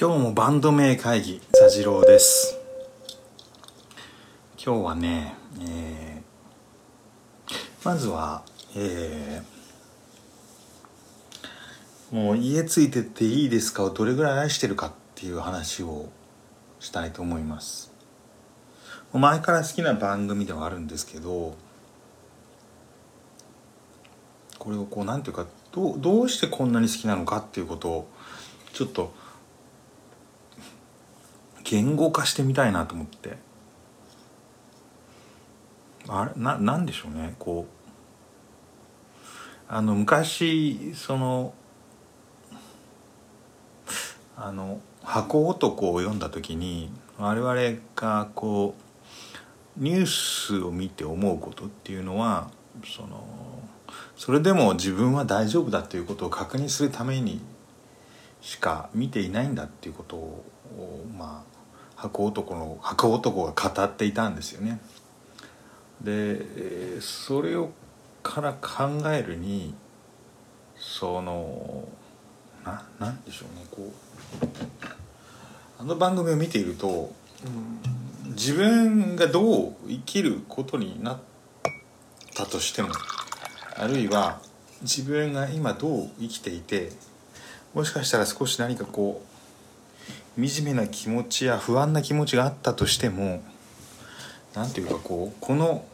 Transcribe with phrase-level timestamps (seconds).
[0.00, 2.58] 今日もバンド名会議座次郎です。
[4.56, 7.52] 今日はね、えー、
[7.84, 8.42] まずは、
[8.74, 16.08] えー、もう家ついてっていいですかをどれぐらい愛してるかっていう話を
[16.78, 17.92] したいと思います。
[19.12, 21.58] 前から好きな番組ではあるんですけど
[24.58, 28.08] これをこうなんていうかどうどうしてこんなに好きなのかっていうことを
[28.72, 29.12] ちょっと
[31.70, 33.36] 言語化してみたいなと思って。
[36.08, 36.42] あれ？
[36.42, 37.36] ななんでしょうね？
[37.38, 37.72] こう。
[39.72, 41.54] あの昔その
[44.36, 48.74] あの「箱男」を読んだ時に我々がこ
[49.78, 52.50] うニュースを見て思うことっていうのは
[52.84, 53.24] その
[54.16, 57.40] それでも自分は大丈夫だということを確認するために
[58.40, 60.44] しか見ていないんだっていうことを
[61.16, 61.59] まあ
[62.00, 64.80] 箱男の箱男が語っていたんですよね。
[66.00, 67.70] でそれを
[68.22, 69.74] から考えるに
[70.76, 71.86] その
[72.64, 74.46] ななんでしょうねこう
[75.78, 77.12] あの番組を見ていると、
[78.24, 81.18] うん、自分がどう生きることになっ
[82.34, 82.88] たとしても
[83.76, 84.40] あるいは
[84.82, 86.92] 自分が今どう生きていて
[87.74, 89.29] もしかしたら少し何かこう
[90.48, 93.42] 惨めな気持ちや不安な気持ちがあったとしても
[94.54, 95.84] 何ていうかこうこの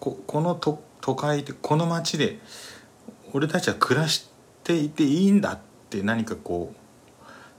[0.00, 2.38] ここの都都会でこの街で
[3.32, 4.28] 俺たちは暮らし
[4.64, 5.58] ていていいんだっ
[5.90, 6.76] て何かこう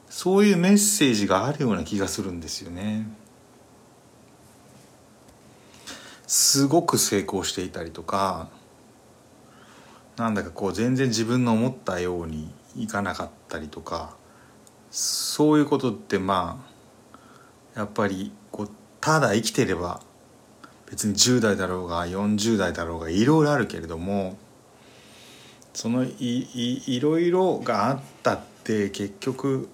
[0.10, 3.08] そういうメッセージがあるような気がするんですよね。
[6.28, 8.50] すごく成功していたりとか
[10.18, 14.16] なんだかこう全然自分の思ったようにいかなかったりとか
[14.94, 16.64] そういうことってま
[17.76, 18.70] あやっぱりこう
[19.02, 20.02] ただ生きてれば
[20.88, 24.38] 別に10代だろうが40代だろうがいろいろあるけれども
[25.74, 29.68] そのいいいろいろがあったって結局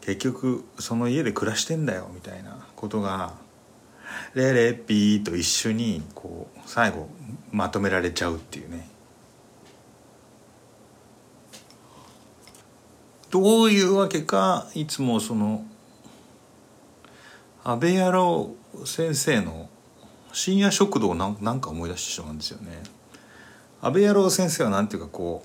[0.00, 3.34] 結局その家で暮らしてんだよみたいなことが
[4.32, 7.10] レレピーと一緒にこう最後
[7.52, 8.88] まとめられちゃうっていうね。
[13.30, 15.64] どういうわけかいつもその
[17.64, 18.54] 安倍野郎
[18.84, 19.68] 先生の
[20.32, 22.82] 深夜食堂なんなんか思い出してしまうんですよね。
[23.80, 25.42] 安倍野郎先生はなんていうかこ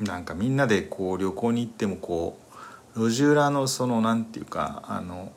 [0.00, 2.38] うなんかみんなでこう旅行に行ってもこ
[2.96, 5.32] う路地裏のそのなんていうかあの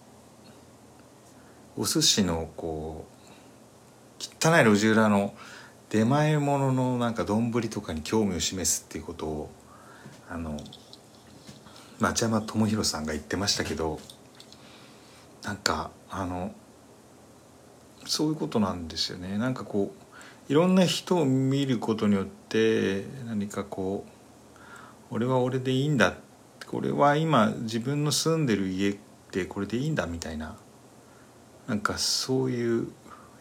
[1.77, 5.33] お寿司のこう汚い路地裏の
[5.89, 9.49] 出前物のなんか丼とかに興味を示すっていうことを
[10.29, 10.57] あの
[12.01, 13.99] 町山智博さんが言ってましたけど
[15.43, 16.51] なんかあの
[18.05, 19.93] そういうことなんですよねなんかこ
[20.49, 26.15] ういろんな人を見ることによって何かこう俺は俺でいいんだ
[26.67, 28.97] これは今自分の住んでる家っ
[29.31, 30.57] てこれでいいんだみたいな
[31.67, 32.87] なんかそういう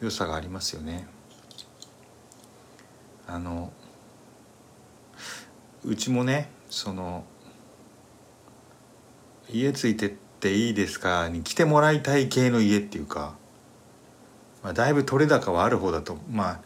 [0.03, 1.07] 良さがありますよね。
[3.27, 3.73] あの
[5.85, 7.25] うちもねその
[9.53, 11.29] 家ついてっていいですか？
[11.29, 13.35] に来てもらいたい系の家っていうか、
[14.63, 16.61] まあ、だいぶ取れ高はある方だとまあ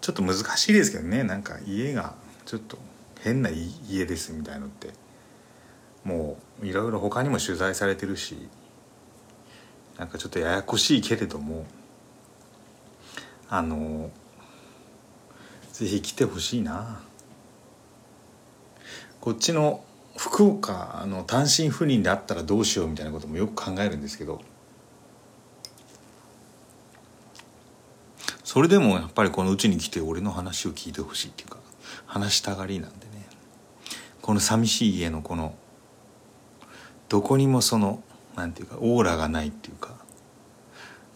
[0.00, 1.24] ちょっと難しいですけどね。
[1.24, 2.14] なんか家が
[2.46, 2.78] ちょっと
[3.20, 4.92] 変な家ですみたいのって。
[6.04, 8.48] もういろいろ他にも取材されてるし。
[9.98, 11.66] なんかちょっとややこしいけれども。
[13.50, 14.10] あの
[15.72, 17.00] ぜひ来てほしいな。
[19.20, 19.82] こっちの
[20.18, 24.40] 福岡の単身赴任であったらどうしようみたいなこともよく考えるんですけど。
[28.42, 31.58] それでもやっぱりこのうちに来て俺の話を聞いてほしいっていうか
[32.06, 33.28] 話したがりなんでね。
[34.20, 35.54] この寂しい家のこの
[37.08, 38.02] どこにもその
[38.34, 39.94] なんていうかオーラがないっていうか。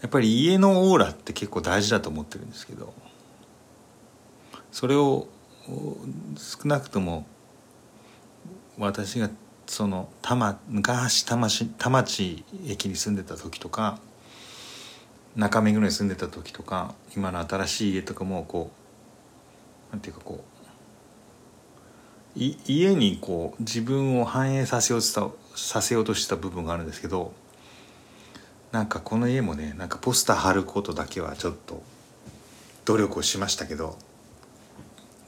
[0.00, 2.94] やっぱり家のオーラって結構大事だと思ってるんですけど。
[4.71, 5.26] それを
[6.37, 7.26] 少なくとも
[8.79, 9.31] 私が
[9.67, 13.99] その多摩昔田町田町駅に住んでた時とか
[15.37, 18.71] 中目黒に住んでた時とか今の新しい家とかもこ
[19.91, 20.45] うなんていうかこ
[22.37, 27.33] うい家にこう自分を反映させようとさせようとした部分があるんですけど
[28.73, 31.83] なんかこの家もねなんかポスター貼ることだけはちょっと
[32.87, 33.99] 努力をしましたけど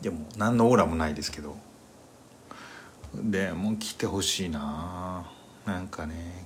[0.00, 1.56] でも何のオーラもないですけど
[3.22, 5.30] でも来てほしいな。
[5.64, 6.44] なんかね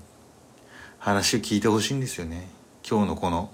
[0.99, 2.49] 話を聞いてほしいんですよね。
[2.89, 3.51] 今日のこの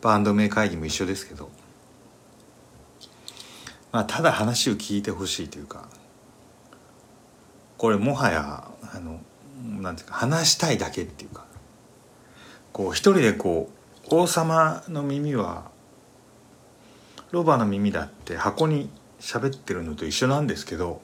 [0.00, 1.50] バンド名会議も一緒ですけど。
[3.92, 5.88] まあただ話を聞いてほしいというか
[7.78, 9.20] これもはやあの
[9.80, 11.46] なんていうか話したいだけっていうか
[12.72, 13.70] こう一人でこ
[14.10, 15.70] う王様の耳は
[17.30, 21.00] ロバの耳だって箱に喋ってるのと一緒なんですけど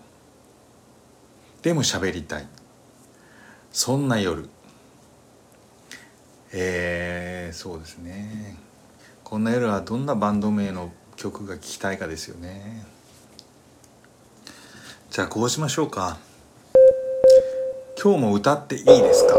[1.62, 2.46] でも喋りたい。
[3.72, 4.48] そんな夜。
[6.52, 8.56] えー、そうですね。
[9.24, 12.84] こんな夜はどんなバンド名の曲が聴きたいかですよね。
[15.10, 16.18] じゃあこうしましょうか。
[18.02, 19.34] 今日も歌っていいですか？